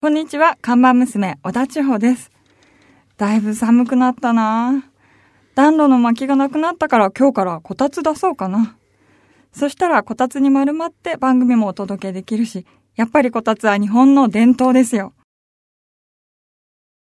[0.00, 2.30] こんにちは、看板娘、小田千穂です。
[3.16, 4.84] だいぶ寒くなったな
[5.56, 8.76] 暖炉の薪がなくなったから今日からこたつ出そうかな。
[9.50, 12.64] そしたらこたつに丸まって番組もお届けできるし、
[12.94, 15.14] やっぱりこたつは日本の伝統ですよ。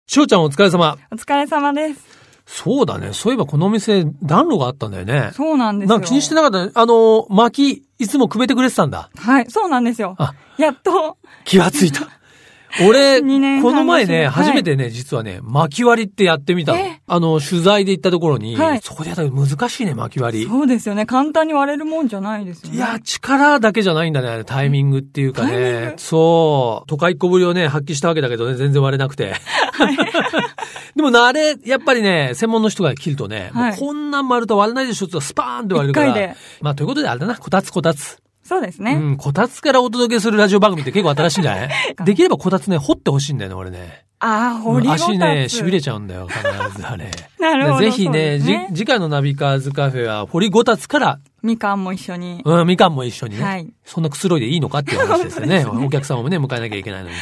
[0.06, 0.96] しおちゃんお疲れ様。
[1.12, 2.06] お疲れ様です。
[2.46, 3.14] そうだね。
[3.14, 5.32] そういえばこのお店暖炉があったんだよね。
[5.34, 5.96] そうなんですよ。
[5.96, 6.72] なんか気にしてなかったね。
[6.76, 9.10] あの、薪、いつもくべてくれてたんだ。
[9.18, 10.36] はい、そうなんですよあ。
[10.60, 12.08] やっと、気がついた。
[12.84, 17.02] 俺、この前ね、初めてね、実はね、薪割りってやってみたのえ？
[17.08, 20.46] あの、取材で行ったところに、はいそこでやったら難しいね、薪割り。
[20.46, 21.06] そうですよね。
[21.06, 22.76] 簡単に割れるもんじゃないですよね。
[22.76, 25.94] いや、力だけじゃないんだね、タイミングっていうかね。
[25.96, 26.02] グ？
[26.02, 26.90] そう。
[26.90, 29.36] 都会っ子ぶりをね、発揮したわけだけどね、全然割れなくて。
[30.96, 36.36] でもあれ、やっぱりね、専門の人が切るとね、こんなん丸と割れないでしょってスパーンって割れるから。
[36.62, 38.18] まあ、ということであれだな、こたつこたつ。
[38.46, 38.94] そうですね。
[38.94, 41.70] うん、こたつからお届けするラジオ番組って結構新しいんじゃない？
[42.06, 44.06] できればこたつね、掘ってほしいんだよね、俺ね。
[44.20, 45.04] ああ、掘りごたつ。
[45.04, 46.42] 足ね、痺れちゃうんだよ、必
[46.80, 47.12] ずあれ。
[47.40, 52.42] なるほどぜひねねじ次回のナビカーズカフェは、掘りごたつから、みかんも一緒に。
[52.46, 53.44] うん、みかんも一緒にね。
[53.44, 55.66] はいそんなくつろいでいいのかっていう話ですよね。
[55.68, 57.16] お客様もね、迎えなきゃいけないのに。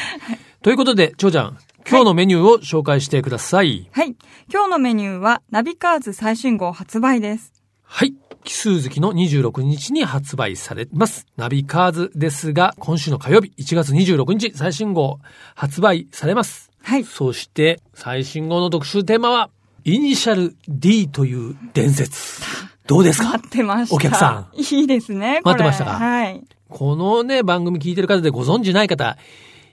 [0.61, 1.57] ということで、ちょうちゃん、
[1.89, 3.87] 今日のメニューを紹介してください。
[3.91, 4.15] はい。
[4.51, 7.51] 今日のメニューは、ナビカーズ最新号発売です。
[7.83, 8.13] はい。
[8.43, 11.25] 奇数月の26日に発売されます。
[11.37, 15.19] ナビカーズですが、今週の火曜日、1月26日、最新号
[15.55, 16.69] 発売されます。
[16.81, 17.03] はい。
[17.05, 19.49] そして、最新号の特集テーマは、
[19.85, 22.41] イニシャル D という伝説。
[22.85, 23.29] どうですか？
[23.33, 23.95] 待ってました。
[23.95, 24.57] お客さん。
[24.57, 25.41] いいですね。
[25.43, 25.91] 待ってましたか？
[25.91, 26.43] はい。
[26.67, 29.17] このね、番組聞いてる方でご存知ない方、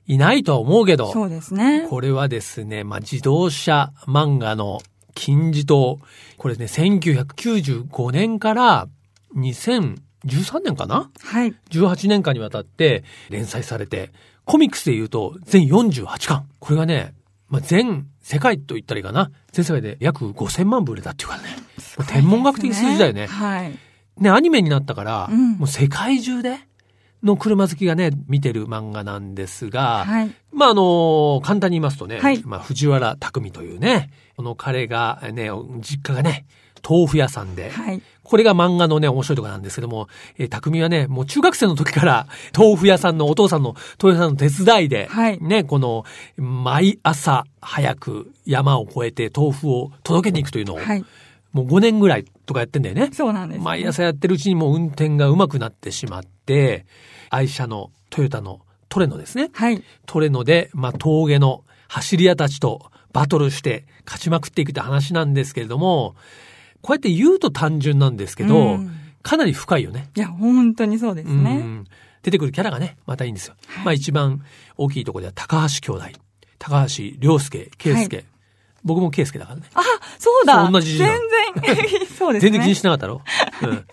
[0.07, 1.87] いないとは思うけど、そうですね。
[1.89, 4.81] これはですね、まあ、自動車漫画の
[5.15, 5.99] 金字塔。
[6.37, 8.89] これね、1995年から
[9.37, 11.11] 2013年かな？
[11.21, 11.55] はい。
[11.71, 14.11] 18年間にわたって連載されて、
[14.45, 16.47] コミックスで言うと全48巻。
[16.59, 17.15] これがね、
[17.49, 19.31] まあ、全世界と言ったらいいかな？
[19.53, 21.49] 全世界で約5000万部売れたっていうからね。
[21.99, 23.27] もう天文学的数字だよね。
[23.27, 23.73] はい。
[24.19, 26.59] ね、アニメになったから、うんもう世界中で
[27.23, 30.31] の車好きがね、見てる漫画なんですが、はい。
[30.53, 35.51] まあ、あの簡単に言いますとね、はいまあ、藤原匠というね、この彼がね、
[35.81, 36.47] 実家がね、
[36.89, 38.03] 豆腐屋さんで、はい。
[38.23, 46.05] これが漫画のね、面白いところなんですけども、えー匠はね、もう中学生の時から、 豆腐屋さんのお父さんの豆腐屋さんの手伝いで、はいね、この、
[46.37, 51.05] 毎朝早く山を越えて豆腐を届けに行くというのを、はい。
[51.53, 53.11] もう5年ぐらいとかやってんだよね。
[53.13, 56.87] そうなんです、毎朝やってるうちにもう運転が上手くなってしまって、
[57.31, 59.49] 愛車のトヨタのトレノですね。
[59.55, 59.83] はい。
[60.05, 66.15] トレノで、まあ、峠の走り屋たちとバトルして勝ちまくっていくって話なんですけれども、
[66.83, 70.09] こうやって言うと単純なんですけど、うんかなり深いよね。
[70.17, 71.57] いや、本当にそうですうね。
[71.59, 71.85] ん
[72.23, 73.55] 出てくるキャラがね、またいいんですよ。
[73.85, 74.43] まあ一番
[74.79, 76.19] 大きいところでは高橋兄弟。
[76.59, 78.17] 高橋良介、圭介。
[78.17, 78.23] は
[78.83, 79.65] 僕も圭介だからね。
[79.75, 79.83] あ、
[80.19, 80.71] そうだ。
[80.71, 81.19] 同じ全の
[81.63, 82.51] 然、 そうですね。
[82.51, 83.21] 全然気にしなかったろ
[83.63, 83.87] うん。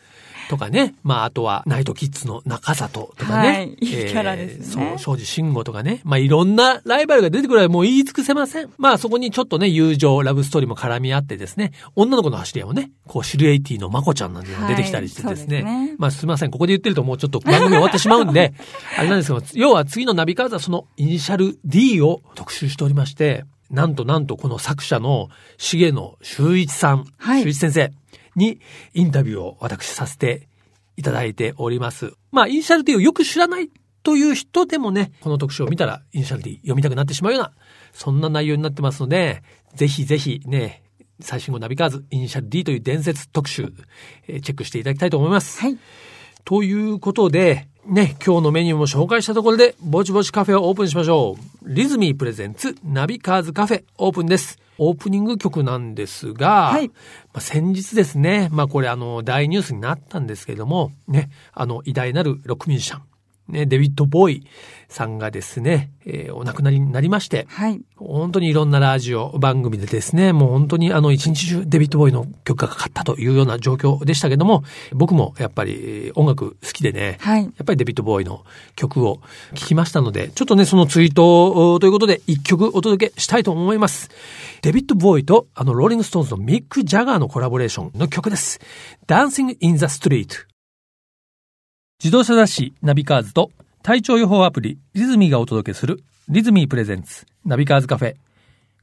[0.49, 0.95] とかね。
[1.03, 3.47] まあ、あとは、ナイトキッズの中里とかね。
[3.47, 6.01] はいいいキャラですねそう、庄司慎吾とかね。
[6.03, 8.69] まあ、いろんなライバルが出てくるらもう言い尽くせません。
[8.77, 15.61] まあ、そこにちょっとね、友情、ラブストーリーも絡み合ってですね、女の子の走り屋もね、こう、シルエイティのまこちゃんなんていうのが出てきたりしてですね。
[15.61, 16.51] はいすねまあ、すみません。
[16.51, 18.53] ここで言ってるともうちょっと番組終わってしまうんで、
[18.97, 27.91] あれなんですけど、要は次のナビカーズはそのイニシャル D を特集しておりまして、なんとなんとこの作者の重野修一さん、はい修一先生
[28.37, 28.61] に
[28.93, 30.47] インタビューを私させて
[30.95, 32.13] いただいております。
[32.31, 33.69] まあ、イニシャル D をよく知らない
[34.03, 37.51] という人でもね、この特集を見たらイニシャル D 読みたくなってしまうような、
[37.91, 39.43] そんな内容になってますので、
[39.75, 40.83] ぜひぜひね、
[41.19, 43.73] 最新号ナビカーズイニシャル D という伝説特集、
[44.27, 45.59] えーチェックしていただきたいと思います。
[45.59, 45.77] はい。
[46.45, 51.69] ということで、ね、今日のメニューも紹介したところで、ぼちぼちカフェをオープンしましょう。
[51.73, 54.59] リズミープレゼンツナビカーズカフェオープンです。
[54.77, 56.93] オープニング曲なんですが、はいま
[57.35, 63.01] あ、先日ですね、まあこれあの大ニュースになったんですけれども、ね、あの偉大なるロックミュージシャン、
[63.49, 64.47] ね、デビッド・ボーイ
[64.89, 67.81] さんがですね、えーお亡くなりになりまして、はい。
[67.95, 74.63] 本当にいろんなラジオ番組でですね、もう本当にあの一日中デビッド・ボーイの曲がかかったというような状況でしたけども、
[74.93, 77.43] 僕もやっぱりえー音楽好きでね、はい。
[77.43, 78.43] やっぱりデビッド・ボーイの
[78.75, 79.21] 曲を
[79.55, 84.09] 聴きましたので、ちょっとね、そのツイートおということで一曲お届けしたいと思います。
[84.61, 88.59] デビッド・ボウイとあのローリング・ストーンズのミック・ジャガーのコラボレーションの曲です。
[89.07, 90.56] Dancing in the Street。
[91.99, 93.49] 自動車雑誌ナビカーズと
[93.81, 98.15] 体調予報アプリリズミーがお届けするリズミープレゼンツナビカーズカフェ。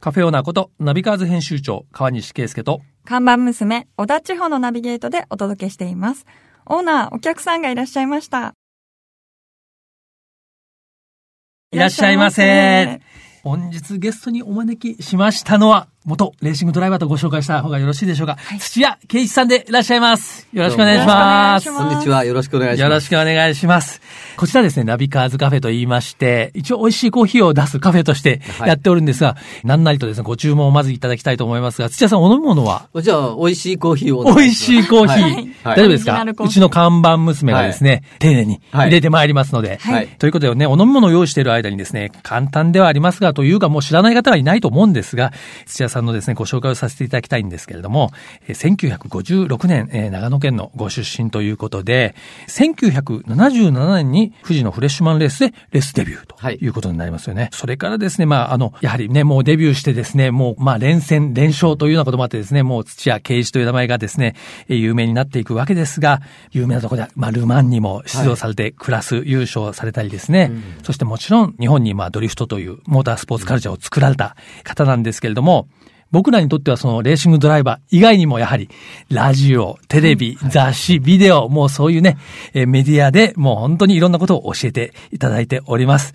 [0.01, 6.25] カフェオーナーことナビカーズ編集長川西圭介と看板娘、小田地方のナビゲートでお届けしています。
[6.65, 8.53] オーナー、お客さんがいらっしゃいました。
[11.71, 12.99] いらっしゃいませ。
[13.43, 18.37] 本日ゲストにお招きしましたのは、元レーシングドライバーとご紹介した方がよろしいでしょうか。
[18.59, 20.47] 土屋圭一さんでいらっしゃいます。
[20.53, 21.73] よろしくお願いします。
[21.73, 22.23] こんにちは。
[22.25, 22.81] よろしくお願いします。
[22.83, 24.01] よろしくお願いします。
[24.37, 32.87] こちらですね、ナビカーズカフェと言いまして、一応美味しいコーヒーを出すカフェとしてはいやっておるんですが、何なりとですね、ご注文をまずいただきたいと思いますが、土屋さんお飲み物は？
[33.01, 35.23] じゃあ、美味しいコーヒーを美味しいコーヒー。
[35.23, 36.23] はい大丈夫ですか？
[36.23, 39.79] うちの看板娘がですね、丁寧に入れてまいりますので。
[39.81, 45.31] はいということでね、お飲み物を用意している間にですね、簡単ではありますが、というかもう知らない方はいないと思うんですが、
[45.65, 48.11] 土屋さんのですね、ご紹介をさせていただきたいんですけれども、
[48.47, 52.15] えー1956年、えー長野県のご出身ということで、
[52.47, 56.57] 1977年に富士のフレッシュマンレースでレースデビューとはい。
[56.61, 57.49] いうことになりますよね。
[57.53, 64.35] それからですね、まあ、あの、やはりね、もうデビューしてですね、もう、まあ、連戦、連勝というようなこともあってですね、もう土屋圭一という名前がですね、
[64.67, 66.21] えー有名になっていくわけですが、
[66.51, 70.51] 有名なところでは、まあ、ルマンにも出場されて、クラス優勝されたりですね、
[70.83, 75.67] そしてもちろん日本にまあ、ドリフトというモータースポーツカルチャーを作られた方なんですけれども、
[76.11, 78.69] 僕らにとってはそのレーシングドライバー以外にもやはり
[79.09, 82.17] ラジオ、テレビ、雑誌、ビデオ、もうそういうね、
[82.53, 86.13] えーメディアでもう本当にいろんなことを教えていただいております。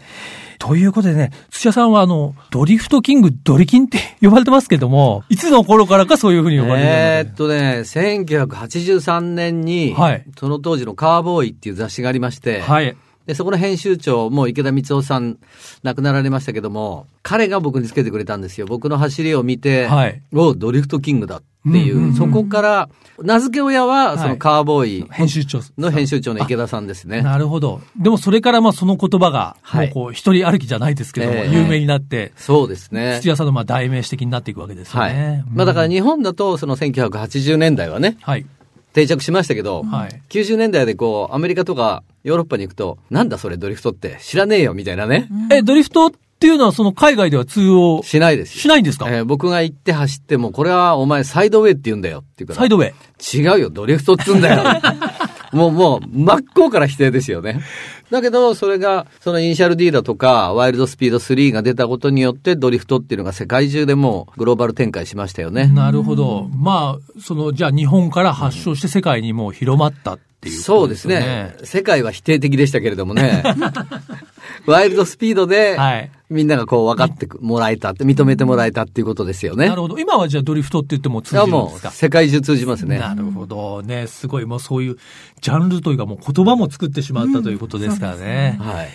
[0.61, 12.95] ということでね、土屋さんはあの、ドリフトキング、ドリキンって呼ばれてますけども、いつの頃からかそういうふうに呼ばれてるえーっとね、1983年に、はいその当時のカーボーイっていう雑誌がありまして、はい。
[13.31, 15.39] で、そこの編集長、もう池田光夫さん
[15.85, 18.67] 亡くなられましたけども、彼が僕につけてくれたんですよ。
[18.67, 22.89] 僕の走りを見て、はいおドリフトキングだっていう、そこから、
[23.23, 25.61] 名付け親は、そのカーボーイ編集長。
[25.79, 27.23] の編集長の池田さんですね。
[27.23, 27.81] なるほど。
[27.97, 33.29] でもそれからまあその言葉が、もはいうこう、一人歩きじゃないですけども、ええ有名になって、そうですね土。
[33.29, 35.45] 屋さんのまあ代名詞的になっていくわけですよはいね。。
[35.55, 38.45] まあだから日本だと、その1980年代はね、はい。
[38.93, 40.23] 定着しましたけど、はい。
[40.29, 45.29] 90年代でこう、アメリカとかヨーロッパに行くと、なんだそれドリフトって知らねえよみたいなね。
[45.51, 46.11] え、ドリフトっ
[46.41, 48.61] ていうのはその海外では通用しないですよ。
[48.63, 52.59] しないんですか、えー僕が行って走っても、これはお前サイドウェイって言うんだよって言うから。
[52.61, 53.37] サイドウェイ。
[53.39, 54.63] 違うよ、ドリフトっつうんだよ。
[55.53, 57.61] もう、もう、真っ向から否定ですよね。
[58.11, 65.67] だけど、それが、そのイニシャル D だとか、ワイルドスピード3が出たことによって、ドリフトっていうのが世界中でもうグローバル展開しましたよね。
[65.69, 66.49] なるほど。
[66.55, 71.07] まあ、その、じゃあ日本から発祥して世界にもう広まったっていうそうです。
[71.07, 71.55] ね。
[71.65, 73.43] 世界は否定的でしたけれどもね。
[74.67, 76.11] ワイルドスピードで、はい。
[76.31, 79.69] みんながこう分かってもらえたって、認めてもらえたっていうことですよね。
[79.69, 79.99] なるほど。
[79.99, 81.91] 今はじゃあドリフトって言っても通じるんですか？
[81.91, 82.99] 世界中通じますね。
[82.99, 84.07] なるほどね。
[84.07, 84.97] すごい、もうそういう
[85.41, 88.59] ジャンルというかもう言葉も作ってしまったということですからね。
[88.61, 88.89] はい。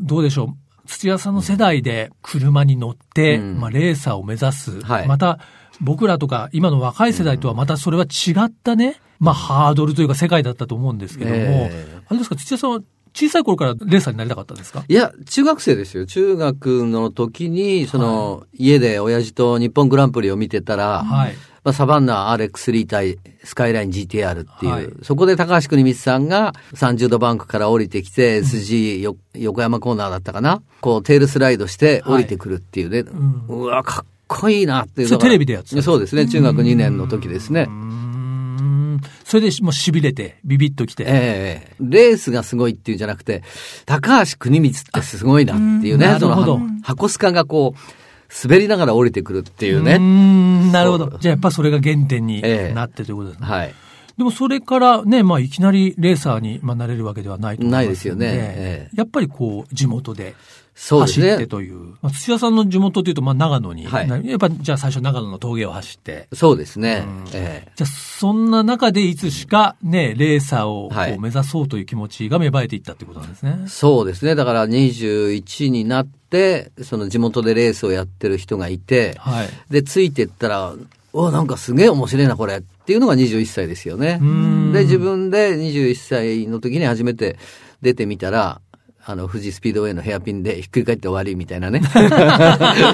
[0.00, 0.48] どうでしょう？
[0.86, 5.38] 土屋さんの世代で車に乗って、うんまあ、レーサーを目指す、はいまた
[5.80, 12.36] 僕らとか今の若い世代とはまたそれは違ったね、まあ、ハードルというか世界だったと思うんですけども、ええあれですか？
[12.36, 12.80] 土屋さんは
[13.14, 14.84] 小さい頃からレーサーになりたかったんですか？
[14.88, 16.04] いや、中学生ですよ。
[16.06, 21.34] 中学の時に、その、家で親父と日本グランプリを見てたら、はい。
[21.62, 30.60] まあ、サバンナ RX3 対スカイライン GTR っていう、はいそこで高橋国光さんが30度バンクから降りてきて、SG よ横山コーナーだったかな？
[30.82, 36.26] こう、テールスライドして降りてくるっていうね、んうわ、かっこいいなっていうのがそれテレビでやってたそうですね。
[36.28, 37.70] 中学2年の時ですねうー。
[37.70, 38.03] ん。
[39.24, 41.04] それでもう痺れて、ビビッときて。
[41.06, 43.42] ええレースがすごいっていうんじゃなくて、
[43.86, 45.92] 高橋国光ってすごいなっていうね。
[45.92, 46.26] うんなる
[46.82, 47.78] 箱スカがこう、
[48.48, 49.96] 滑りながら降りてくるっていううーね。
[49.98, 53.46] ん、なるほどじゃあやっぱそれが原点にええなってということですね。
[53.46, 53.74] はい。
[54.16, 60.34] でもそれからね、まあいきなりレーサーにまあなれるわけではないと思いますのないですよねええやっぱりこう地元で。
[60.76, 61.94] 走ってという。
[62.02, 66.28] まあ、土屋さんの地元というとまあ長野に、はいなやっぱじゃあ最初長野の峠を走って。
[66.32, 67.24] そうですねうん。
[67.32, 70.90] ええじゃあそんな中でいつしかね、レーサーを
[71.20, 73.64] 目指そうという気持ちが芽生えていったってことなんですね。
[73.68, 74.34] そうですね。
[74.34, 79.48] だから21になって、その地元でレースをやってる人がいて、はい。
[79.70, 80.74] で、ついてったら、
[81.14, 82.56] おなんかすげえ面白いな、これ。
[82.56, 84.72] っていうのが21歳ですよねん。
[84.72, 87.38] で、自分で21歳の時に初めて
[87.80, 88.60] 出てみたら、
[89.06, 91.82] あの、富士スピードウェイのヘアピンでひっくり返って終わりみたいなね。
[91.94, 92.08] やっ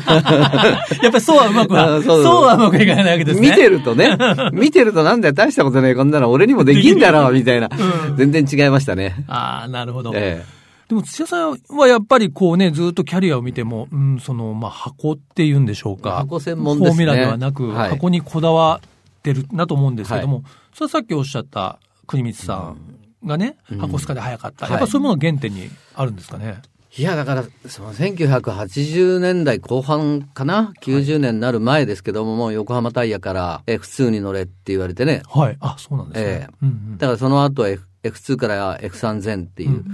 [0.04, 3.48] ぱりそうはうまくは、あそうそうはうまくいかないわけですね。
[3.48, 4.18] 見てるとね、
[4.52, 7.70] 見てるとなんだよ、大したことねえ、こんなの俺にもできんだろう、みたいな。
[8.18, 9.24] 全然違いましたね。
[9.28, 10.12] ああ、なるほど。
[10.14, 10.44] え
[10.90, 16.16] でも土屋さんはやっぱりこうね、ずっとキャリアを見ても、うん、その、まあ、箱っていうんでしょうか。
[16.16, 20.42] 箱専門ですねフォーミュラではなく、はい箱にこだわってるなと思うんですけども、
[20.74, 21.78] それはさっきおっしゃった
[22.08, 22.76] 国光さん
[23.24, 24.66] がね、箱スカで早かった。
[24.66, 26.60] はいやっぱそういうものが原点にあるんですかね。
[26.98, 35.22] いや、だから、その1980年代後半かな ?90 年になる前ですけども、もう横浜タイヤから F2 に乗れって言われてね。
[35.28, 35.56] はい。
[35.60, 36.28] あ、そうなんですね。
[36.28, 39.84] ええうんうんだからその後 F F2 から F3000 っていう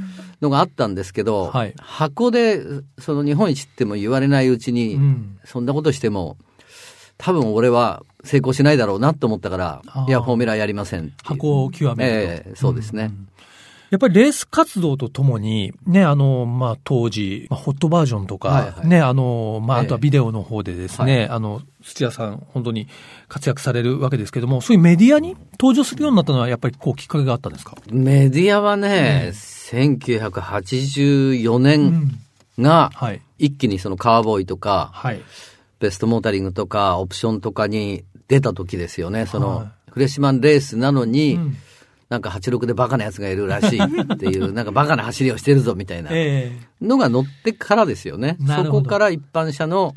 [0.40, 1.74] のがあったんですけど、はい。
[1.78, 2.60] 箱で
[2.98, 5.38] その日本一っても言われないうちに、うん。
[5.44, 6.36] そんなことしても、
[7.18, 12.32] 多分俺は成功しないだろうなと思ったからいや、フォーミュラーやりません箱を極めると。
[12.32, 13.10] ええそうですね。
[13.90, 18.88] やっぱりレース活動とともに、ね、あの、まあ、当時、まあホットバージョンとか、はいはい。
[18.88, 21.28] ね、あの、まあ、ええあとはビデオの方でですね、はい。
[21.28, 22.88] あの、土屋さん、本当に
[23.28, 27.76] 活躍されるわけですけども、そういうメディアに登場するようになったのは、やっぱりこう、きっかけがあったんですか？
[27.90, 32.18] メディアはね、1984年
[32.58, 33.22] が、はい。
[33.38, 35.20] 一気にそのカーボーイとか、はい。
[35.78, 39.26] ベストモータリングとか、オプションとかに出た時ですよね。
[39.26, 41.56] その、はいフレッシュマンレースなのに、うん
[42.08, 48.36] なんか86でバカなやつがいるらしいっていう、 なんかバカな走りをしてるぞみたいなえのが乗ってからですよね。
[48.38, 49.92] なるほどそこから一般車の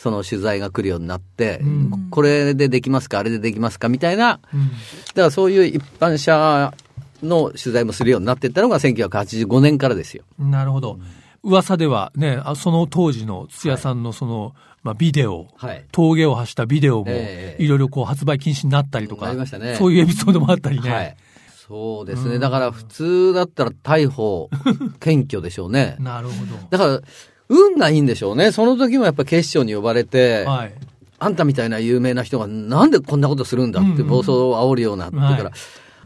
[0.00, 6.72] その取材が来るようになって、うんこれでできますか、あれでできますかみたいな、えうんだからそういう一般車
[7.22, 10.24] の取材もするようになっていったのが1985年からですよ。
[10.38, 10.98] なるほど。
[11.42, 15.84] 噂ではね、あその当時の土屋さんのその、まあ、ビデオ、はい。
[15.92, 20.90] 峠を走ったビデオも、ええいろいろこう発売禁止になったりとか、なりましたねそういうエピソードもあったりね。
[20.90, 21.16] はい。
[21.68, 22.38] そうですね。
[22.38, 24.48] だから普通だったら逮捕、
[24.98, 25.96] 検挙でしょうね。
[26.00, 26.34] なるほ
[26.70, 27.00] だから、
[27.50, 28.52] 運がいいんでしょうね。
[28.52, 30.50] その時もやっぱ警視庁に呼ばれて、ど。
[30.50, 30.72] はい。
[31.22, 35.52] あんたみたいな有名な人がなんでこんなことするんだってうんうん暴走を煽るようなってから、はい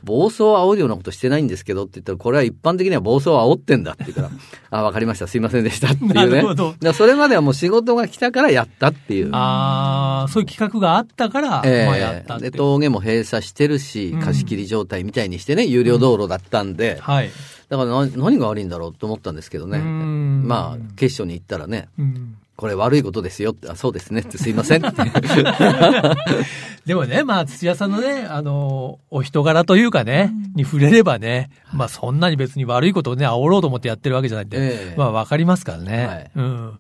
[0.05, 4.31] 暴走を煽るようなことしてないんですけどって言ったら、これは一般的には暴走を煽ってんだって言うから、
[4.79, 6.15] あ、わかりました、すいませんでしたっていうね。
[6.15, 9.31] なるほどそれまではもう仕事が来たからやったっていう。
[9.33, 12.51] ああ、そういう企画があったから、ええまあやったで、う。
[12.53, 17.31] 峠も閉鎖してるしうん、貸し切り状態みたいにしてね、有料道路だったんで、はい。
[17.69, 19.79] だから何何が悪いんだろうと思ったんですけどね。
[19.79, 25.03] うんまあ、警視庁に行ったらね、うんこれ悪いことですよって、あ、そうですねってすいませんって。
[26.87, 36.07] でもね、まあ、土屋さんのね、あの、お人柄というかね、に触れればね、まあ、そんなに別に悪いことをね、煽ろうと思ってやってるわけじゃないんで、ええまあ、わかりますからね。
[36.07, 36.79] はいうん。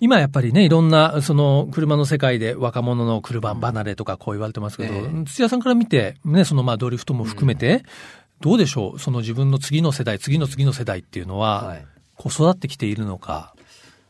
[0.00, 7.82] 今やっぱりね、いろんな、その、車の世界で若者の車離れとかこう言われてますけど、ええ土屋さんから見て、ね、その、まあ、ドリフトも含めて、
[8.40, 8.98] どうでしょう？
[8.98, 11.84] その自分の次の世代、次の次の世代っていうのは、はい
[12.16, 13.54] こう育ってきているのか？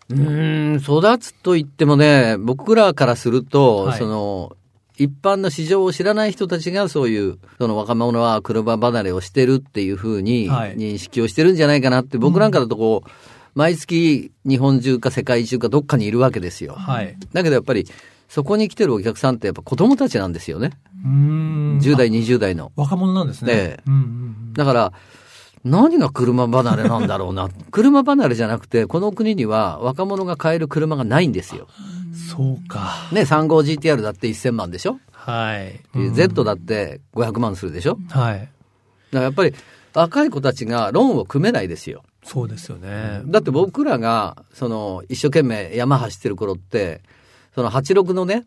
[0.08, 4.56] うーん、育つと言ってもね、僕らからすると、はいその、
[4.96, 13.10] 一般の市場を知らない人たちがそういう、その若者は車離れをしてるっていうふうにはい認識をしてるんじゃないかなって、僕なんかだとこう、
[13.54, 16.74] 毎月日本中か世界中かどっかにいるわけですよ。
[16.74, 17.16] はい。
[17.32, 17.86] だけどやっぱり、
[18.30, 20.70] そこに来てるお客さんってやっぱ子供たちなんですよね。
[21.04, 21.78] うーん。
[21.82, 22.70] 10代、20代の。
[22.76, 23.52] 若者なんですね。
[23.52, 24.04] ええうんうんう
[24.50, 24.92] んだから、
[25.64, 27.48] 何が車離れなんだろうな。
[27.70, 31.66] 車離れじゃなくて、この国には若者が買える車がないんですよ。
[32.30, 33.08] そうか。
[33.12, 35.80] ね、35GTR だって1000万でしょ、はい。
[35.98, 37.98] で ?Z だって500万するでしょ？
[38.08, 38.48] だかはい。
[39.12, 39.52] らやっぱり
[39.94, 42.02] 若い子たちがローンを組めないですよ。
[42.24, 43.22] そうですよね。
[43.26, 47.00] だって僕らが、その、一生懸命山走ってる頃って、
[47.54, 48.46] その86のね、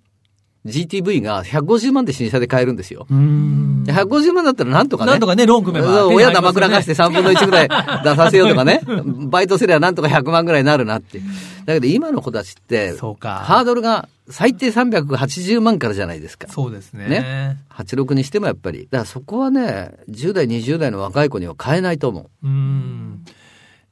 [0.65, 3.05] GTV が150万で新車で買えるんですよ。
[3.09, 3.83] うーん。
[3.85, 5.11] 150万だったらなんとかね。
[5.11, 6.07] なんとかね、ローン組めば。
[6.07, 7.69] 親生らかしてさ3分の1ぐらい
[8.03, 8.81] 出させようとかね。
[9.29, 11.19] バイトすればなんとか100万ぐらいになるなって。
[11.65, 13.39] だけど今の子たちって、そうか。
[13.39, 16.47] ハードルが最低380万からじゃないですか。
[16.47, 17.09] そうですね。
[17.09, 18.87] ね86にしてもやっぱり。
[18.89, 22.47] だからそこはね、10代、20代の若い子には買えないと思う。
[22.47, 23.25] うーん。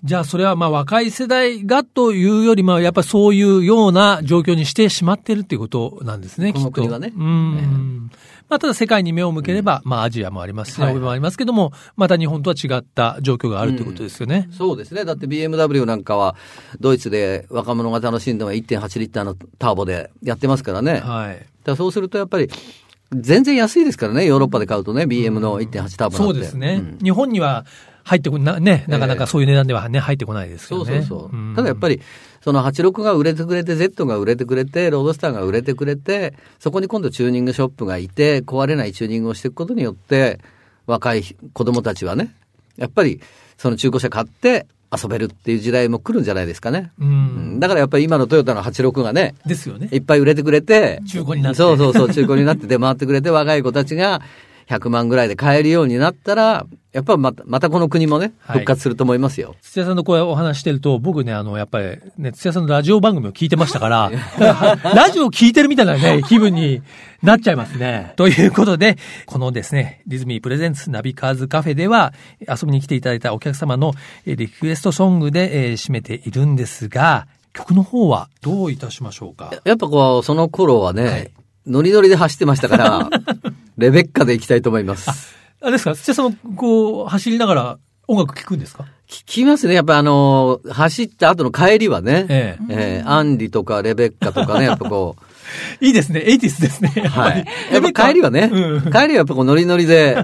[0.04, 6.82] じゃあ、それはまあ若い世代がというよりも、やっぱりそういうような状況にしてしまっているっていうことなんですね、このきっと。
[6.82, 8.12] 国はねうん。
[8.50, 14.50] まあ、ただ世界に目を向ければ、まあアジアもありますし、はい欧米もありますけども、また日本とは違った状況があるということですよね。
[14.52, 15.06] そうですね。
[15.06, 16.36] だって BMW なんかは、
[16.80, 21.00] ドイツで若者が楽しんでも1.8リッターのターボでやってますからね。
[21.00, 21.46] はい。
[21.64, 22.50] らそうするとやっぱり、
[23.14, 26.32] 全然安いですからね、ヨーロッパで買うとね、BM の1.8ターボなんて。
[26.32, 26.82] そうですね。
[26.82, 27.66] うん日本には
[28.12, 30.98] 入ってこな、ね、なかなかそういう値段ではね、入ってこないですそよね。
[30.98, 31.36] うそうそう。
[31.38, 32.02] んただやっぱり、
[32.42, 40.42] その86が売れてくれて、Z が売れてくれて、ロードスターが売れてくれて、そこに今度チューニングショップがいて、壊れないチューニングをしていくことによって、
[40.88, 42.36] 若い子供たちはね、
[42.76, 43.22] やっぱり、
[43.58, 46.92] その中古車買って遊べるっていう時代も来るんじゃないですかね。
[47.00, 47.60] ううんん。
[47.62, 50.00] だからやっぱり今のトヨタの86がね、ですよねい。
[50.00, 54.22] っぱい売れてくれて、中古になってそうそうそう、中古になって出回ってくれて、若い子たちが
[54.68, 59.56] 100万ぐらいで買えるようになったら、やっぱまた、またこの国もね、はい復活すると思いますよ。
[59.62, 64.12] 土屋さんとこうお話してると、僕ね、あの、やっぱりね、土屋さんのラジオ番組を聞いてましたから、
[64.94, 66.82] ラジオを聞いてるみたいなね、 気分に
[67.24, 68.12] なっちゃいますね。
[68.18, 73.94] ということで、このですね、リズミープレゼンツナビカーズカフェでは、遊びに来ていただいたお客様の
[74.26, 79.52] えーリクエストソングで、えー締めているんですが、曲の方はどういたしましょうか？
[79.64, 81.32] やっぱこう、その頃はね、はい
[81.68, 83.10] ノリノリで走ってましたから、
[83.78, 85.36] レベッカで行きたいと思います。
[85.62, 85.96] あれですか？
[85.96, 87.78] 土屋さんもこう、走りながら
[88.08, 88.86] 音楽聴くんですか？
[89.08, 89.74] 聞きますね。
[89.74, 92.26] やっぱあのー走った後の帰りはね。
[92.30, 95.26] ええーアンリとかレベッカとかね、やっぱこう。
[95.86, 96.22] いいですね。
[96.26, 96.90] エイティスですね。
[97.08, 97.46] はい。
[97.74, 100.16] やっぱ帰りはね、うん帰りはやっぱこうノリノリで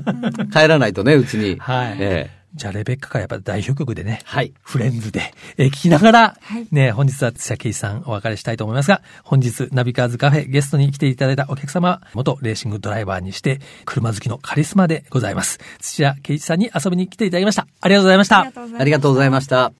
[0.54, 1.58] 帰らないとね、うちに。
[1.60, 4.54] はいええじゃあ、レベッカからやっぱ代表曲でね、はい。
[4.62, 15.60] フレンズで、えー聞きながら、はいね、本日は土屋圭さんお別れしたいと思いますが、本日ナビカーズカフェゲストに来ていただいたお客様は、元レーシングドライバーにして、車好きのカリスマでございます。
[15.80, 17.68] 土屋圭一さんに遊びに来ていただきました。
[17.82, 18.40] ありがとうございました。
[18.80, 19.74] ありがとうございました。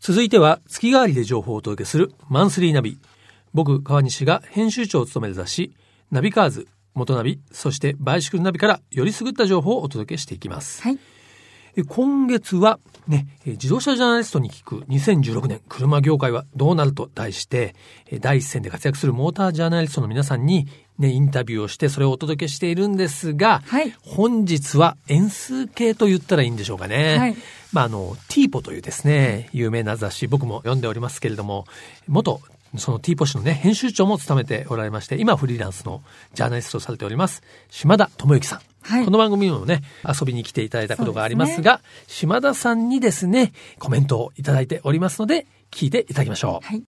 [0.00, 2.98] 続いては月替わりで情報をお届けするマンスリーナビ。
[3.52, 5.74] 僕、川西が編集長を務める雑誌、
[6.12, 10.82] ナビカーズ、元ナビ、そしてバイシクルナビからよりすぐった情報をお届けしていきます。
[10.82, 10.98] はい。
[11.78, 17.76] え今月はね、え自動車ジャーナリストに聞く2016年車業界はどうなると題して、
[18.10, 20.66] え第一線で活躍するモータージャーナリストの皆さんに
[20.98, 27.16] ね、インタビューをしてそれをお届けしているんですが、はい本日は円数系と言ったらいいんでしょうかね。
[27.16, 27.36] はい
[27.72, 31.66] まあ、あの、ティーポというですね、有名な雑誌、僕も読んでおりますけれども、
[32.08, 32.40] 元、
[32.76, 36.02] そのティーポ誌のね、編集長も務めておられまして、今フリーランスの
[36.34, 38.67] ジャーナリストをされております、島田智之さん。
[38.82, 39.04] はい。
[39.04, 46.66] この番組にもね、遊びに来ていただいたことがありますが、島田さんにですね、コメントをいただいておりますので、聞いていただきましょう。
[46.66, 46.82] はい。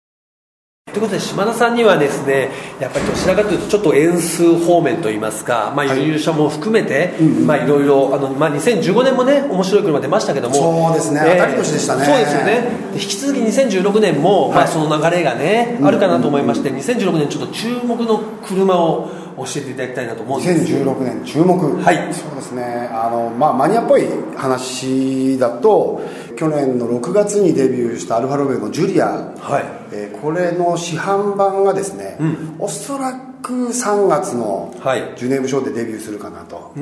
[0.93, 7.15] ということで島田さんにはですねやっぱりどちらかというとちょっと円数方面といいますか、まあ、輸入車も含めて、
[7.47, 11.21] まあ、いろいろあの、まあ、2015年もね面白い車出ましたけどもそうですね。
[11.21, 12.05] 当たり年でしたね。
[12.05, 12.63] そうですよね。
[12.93, 19.09] で引き続き2016年も、まあ、その流れがね、あるかなと思いまして2016年ちょっと注目の車を
[19.41, 20.75] 教えていただきたいなと思うんです。
[20.75, 22.15] 2016年注目、はい。
[22.15, 22.63] そうですね。
[22.93, 24.07] あの、まあ、マニアっぽい
[24.37, 26.03] 話だと
[26.37, 29.07] 去年の6月にデビューしたアルファロメオのジュリア、
[29.39, 29.65] はい。
[29.93, 32.19] えーこれの市販版がですね、
[32.59, 35.15] おそらく3月のはい。
[35.17, 36.73] ジュネーブショーでデビューするかなと、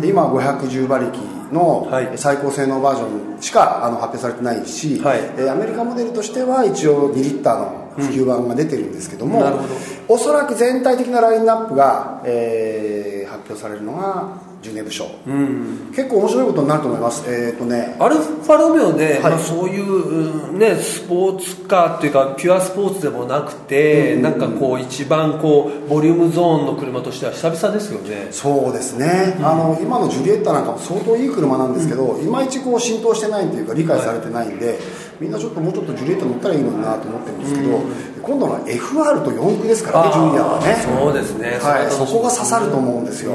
[0.00, 1.18] で今は510馬力
[1.52, 2.12] のはい。
[2.16, 5.18] 最高性能バージョンしかあの発表されてないし、はい。
[5.38, 9.74] えーアメリカモデルとしては一応2リッターの普及版が出てるんですけども、なるほど。
[10.08, 17.24] おそらく全体的なラインナップが、えー発表されるのがジュネーブショー、結構面白いことになると思います。
[17.28, 17.96] えっ、とね。
[18.00, 19.32] アルファロメオで、はい。
[19.32, 28.28] まあ、そういう、うんね、スポーツカーっていうかピュアスポーツでもなくて、なんかこう一番こうボリュームゾーンの車としては久々ですよね。
[28.32, 34.78] そうですね、あの今のジュリエッタなんかも相当いい車なんですけど、いまいちこう浸透してないっていうか理解されてないんで、
[35.20, 37.80] みんなちょっともうちょっとジュリエッタ乗ったらいいのになと思ってるんですけど、
[38.22, 40.76] 今度のは FR と4駆ですからねジュリアはね。
[40.82, 41.58] そうですね。
[41.62, 43.32] はい、そこが刺さると思うんですよ、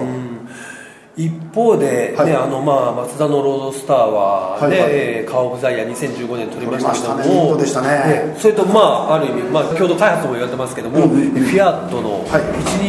[1.15, 2.27] 一方で、はい。
[2.27, 4.89] ねあのまあ、マツダのロードスターは、ねはいはい。
[4.91, 8.35] えーカー・オブ・ザ・イヤー2015年取りましたけどもね見事でしたね。
[8.37, 12.41] それとまあある意味、まあ、共同開発とも言われてますけども、フィアットのはい。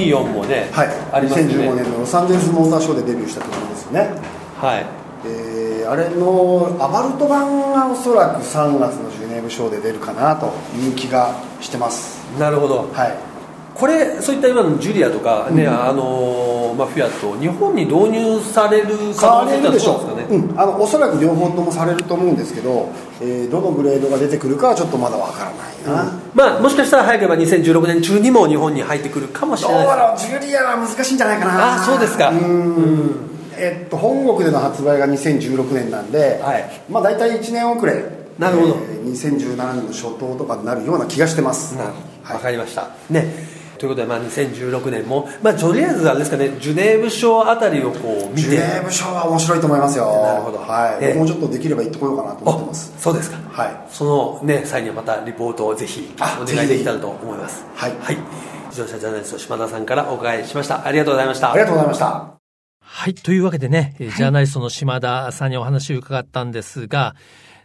[0.09, 4.11] 124もね、はい、ありますよね2015年のロサンゼルスモーターショーでデビューした車ですよね。
[4.57, 4.87] はい。
[5.27, 12.25] えーあれのアバルト版がおそらく3月のジュネーブショーで出るかなという気がしてます。
[12.39, 12.91] なるほど。
[12.91, 13.34] はい
[13.75, 29.87] これそういった今のジュリアとかね、あのまあ、フィアット日本に導入される可能性ってでしょどうですかね、うん、あのおそらく両方ともされると思うんですけど、えーどのグレードが出てくるかはちょっとまだわからないな、まあ、もしかしたら早ければ2016年中にも日本に入ってくるかもしどうれない。
[29.87, 31.75] ですだろうジュリアは難しいんじゃないかな。
[31.75, 32.31] あそうですか。
[32.31, 33.31] うん。
[33.57, 36.65] えっと本国での発売が2016年なんで、はい。
[36.91, 38.05] まあ大体1年遅れ。
[38.39, 38.77] なるほど。
[38.91, 41.77] えー2017年の初頭とかになるような気がしてます。
[41.77, 42.37] なるはい。
[42.37, 42.89] わかりました。
[43.11, 43.55] ね。
[43.85, 48.40] ということで、まあ、2016年も、まあ、とりあえずあれですかね、ジュネーブ賞あたりをこう見て。
[48.42, 53.37] ジュネーブ賞は面白いと思いますよなるほどはい、もちょっとできれば行ってこようかなと思ってますあそうですか。
[53.51, 57.66] はいそのね、際にはまたリポートをぜひあお願いできたらと思います。
[57.75, 58.16] はいはい。
[58.68, 60.87] 自動車ジャーナリスト島田さんからお伺いしました。
[60.87, 61.53] ありがとうございました。
[61.53, 62.35] ありがとうございました
[62.81, 63.14] はい。
[63.14, 67.14] というわけでね、えージャーナリストの島田さんにお話を伺ったんですが、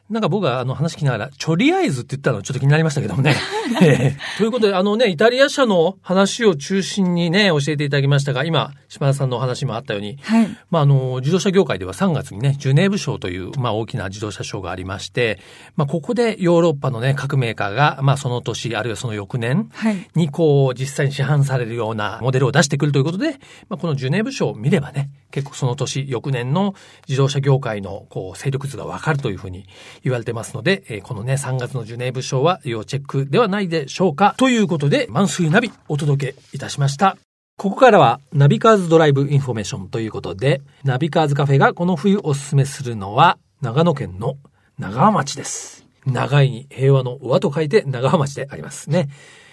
[0.10, 3.36] なんか僕はあの話聞きながら、とりあえずって言ったのちょっと気になりましたけどもね。
[3.82, 10.48] えーということで、あのね、イタリア車の話を中心にね、教えていただきましたが、今、島田さんのお話もあったように、はい。
[10.72, 15.39] まあ、あの、自動車業界では3月にね、ジュネーブ賞という、まあ、大きな自動車賞がありまして、
[15.76, 20.08] まあ、ここでヨーロッパのね、各メーカーが、まあ、その年、あるいはその翌年はい。
[20.15, 26.74] に、こう、実際に市販されるようなモデルを出してくるということで、まあ、このジュネーブ賞を見ればね、結構その年、翌年の
[27.08, 29.67] 自動車業界の、こう、勢力図がわかるというふうに
[30.03, 34.35] 言われてますので、えーこのね、3月のジュネーブショーは要チェックではないでしょうか。
[34.38, 37.17] ということで、マンスリーナビお届けいたしました。
[37.57, 44.38] ここからはナビカーズドライブインフォメーションということで、ナビカーズカフェがこの冬おすすめするのは、長野県の
[44.77, 45.85] 長和町です。
[46.05, 49.09] 長いに平和の和と書いて長和町でありますね。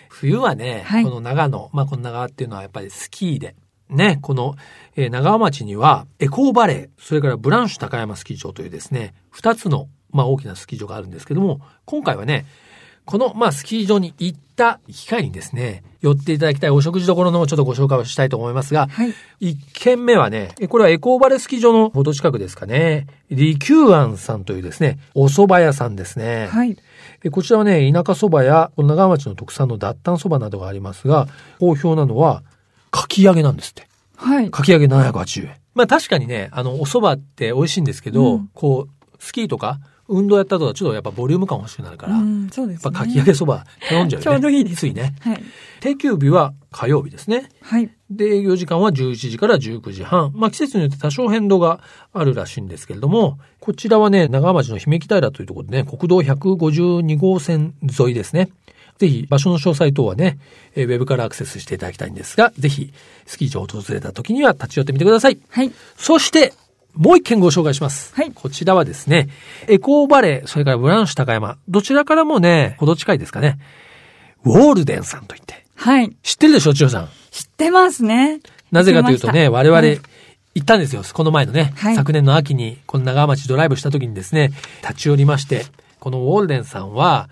[0.08, 3.56] 冬はね、はいこの長野、まあこの長和っていうのはやっぱりスキーで
[3.88, 4.56] ね、この、
[4.96, 12.46] えー長川町には、エコーバレー、それからブランシュ高山スキー場というですね、二つの、まあ大きなスキー場があるんですけども、今回はね、
[13.06, 19.14] この、まあ、スキー場に行った機会にですね、寄っていただきたいお食事処のちょっとご紹介をしたいと思いますが、はい。
[19.38, 23.06] 一軒目はね、えこれはエコーバレスキー場のほど近くですかね。
[23.30, 26.48] リキューアンさんというですね、お蕎麦屋さんですね。
[26.48, 26.76] はい。
[27.22, 31.28] えこちらはね、田舎蕎麦や長川町の特産の脱炭蕎麦などがありますが、
[31.60, 32.42] 好評なのは、
[32.90, 33.86] かき揚げなんですって。
[34.16, 34.50] はい。
[34.50, 35.54] かき揚げ780円。
[35.74, 42.80] まあ確かにね、あの、お蕎麦って美味しいんですけど、うんこう、スキーとか、運動やった後はちょっとやっぱボリューム感欲しくなるから、うん、そうですね。
[42.84, 44.36] やっぱかき揚げそば頼んじゃうよね。
[44.36, 45.14] ちょうどいいですついね。
[45.20, 45.42] はい。
[45.80, 47.48] 定休日は火曜日ですね。
[47.62, 47.90] はい。
[48.10, 50.32] で、営業時間は11時から19時半。
[50.34, 51.80] まあ季節によって多少変動が
[52.12, 58.50] あるらしいんですけれども、こちらはね、長川町の姫木平というところでね、国道152号線沿いですね。
[58.98, 60.38] ぜひ場所の詳細等はね、
[60.74, 62.92] えーウェブからアクセスしていただきたいんですが、ぜひ
[63.26, 65.38] スキー場を訪れた時には立ち寄ってみてください。
[65.50, 65.72] はい。
[65.96, 66.52] そして、
[66.96, 68.14] もう一件ご紹介します。
[68.14, 69.28] はいこちらはですね、
[69.68, 73.58] エコーバレー、それからブランシュ高山、どちらからもね、ほど近いですかね。
[74.44, 75.66] ウォールデンさんといって。
[75.74, 76.16] はい。
[76.22, 77.08] 知ってるでしょ、千代さん？
[77.30, 78.40] 知ってますね。
[78.72, 80.00] なぜかというとね、我々はい
[80.54, 81.02] 行ったんですよ。
[81.12, 85.66] この前のね、はい昨年の秋に、この長川町ドライブした時にですね、立ち寄りまして、
[86.00, 87.28] このウォールデンさんは、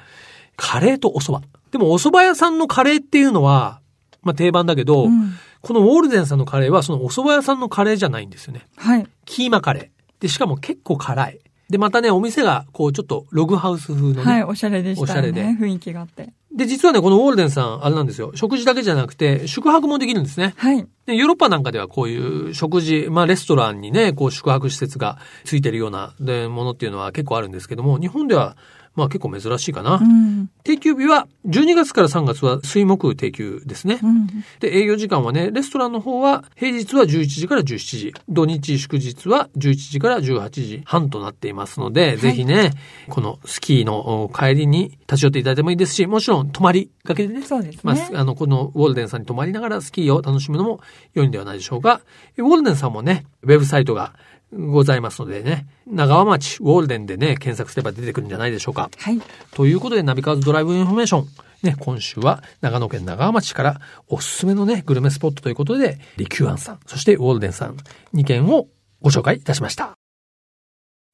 [0.56, 1.46] カレーとお蕎麦。
[1.72, 3.80] でもお蕎麦屋さんのカレーっていうのは、
[4.22, 8.66] まあ定番だけど、うんこのウォールデンさんのカレーはそのお蕎麦屋さんのカレーじゃないんですよね。
[8.76, 9.06] はい。
[9.24, 10.22] キーマカレー。
[10.22, 11.40] で、しかも結構辛い。
[11.70, 14.22] で、またね、お店が、こう、ちょっと、ログハウス風のね。
[14.22, 15.58] はい、おしゃれでしたよおしゃれでね。
[15.58, 16.34] 雰囲気があって。
[16.54, 18.32] で、実はね、このウォールデンさん、あれなんですよ。
[18.34, 20.54] 食事だけじゃなくて、宿泊もできるんですね。
[20.56, 20.86] はい。
[21.06, 28.56] で、ヨーロッパなんかではこういう食事、まあレストランにね、こう宿泊施設がついてるようなでものっていうのは結構あるんですけども、日本では
[28.94, 29.94] まあ結構珍しいかな。
[29.96, 30.50] うん。
[30.62, 33.98] 定休日は12月から3月は水木定休ですね。
[34.02, 34.26] うん。
[34.60, 42.70] で、営業時間はね、レストランの方は平日は11時から17時、土日祝日は11時から18時半となっていますので、ぜひね、
[43.08, 50.80] このスキーのお帰りに立ち寄っていただいてもいいですし、もちろん泊まりがけでね、そうですねまあ、あの、このウォールデンさんに泊まりながらスキーを楽しむのも
[51.14, 52.00] 良いんではないでしょうか。
[52.38, 54.14] ウォールデンさんもね、ウェブサイトが
[54.56, 58.90] ございますのでね、長和町ウォールデンでね、検索すれば出てくるんじゃないでしょうか。
[58.96, 59.20] はい。
[59.52, 61.28] ということで、ナビカーズドライブインフォメーション。
[61.62, 67.76] ね、今週は長野県長和町からおすすめのね、グルメスポットということで、リキューアンさん、そしてウォールデンさん、
[68.14, 68.68] 2件を
[69.00, 69.96] ご紹介いたしました。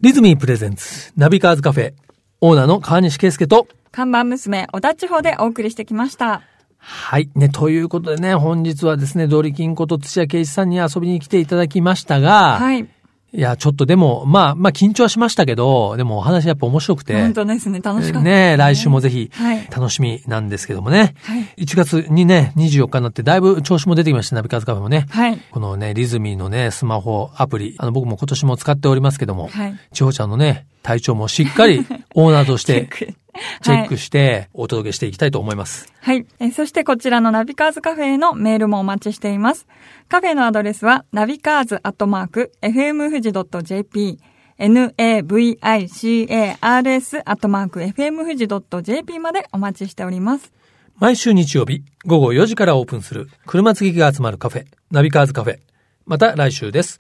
[0.00, 1.92] リズミープレゼンツ、ナビカーズカフェ、
[2.40, 6.42] オーナーの川西圭介と、看板娘、小田地方でお送りしてきました。
[6.78, 7.30] はい。
[7.34, 12.88] ね、ということでね、本日はですね、ドリキンこと土屋圭一さんに遊びに来ていただきましたが、はい。
[13.32, 17.80] いや、ちょっとでも、まあ、まあ、緊張はしましたけど、でもお話やっぱ面白くて、本当ですね。
[17.80, 21.14] 楽しかったですね、来週もぜひはい、楽しみなんですけどもね。
[21.22, 21.44] はい。
[21.58, 25.06] 1月にね、24日になってだいぶ調子も出てきました、ナビカーズカフェもね。
[25.10, 25.38] はい。
[25.52, 29.78] このね、リズミーのね、スマホアプリ、あの、僕も今年も使っておりますけども、はい。
[29.92, 32.88] 千穂ちゃんのね、体調もしっかりオーナーとして
[33.62, 35.92] チェックししてお届けしていきたいと思います。
[36.00, 36.26] はい。
[36.38, 39.66] えーそしてこちらのナビカーズカフェへのメールもお待ちしています。
[40.08, 44.18] カフェのアドレスは、ナビカーズアットマーク、fmfuji.jp、
[44.58, 50.52] navicars アットマーク、fmfuji.jp までお待ちしております。
[50.98, 55.58] 毎週日曜日午後4時からオープンする車好きが集まるカフェ、ナビカーズカフェ。
[56.04, 56.98] また来週です。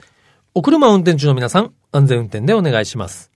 [0.54, 3.29] お車運転中の皆さん、安全運転でお願いします。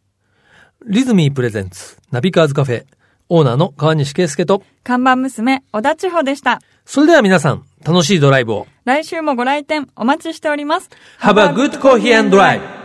[0.86, 2.84] リズミープレゼンツ、ナビカーズカフェ、
[3.28, 6.60] オーナーの川西圭介と、看板娘、小田千穂でした。
[6.84, 8.66] それでは皆さん、楽しいドライブを。
[8.84, 10.90] 来週もご来店お待ちしております。
[11.20, 12.83] Have a good coffee and drive!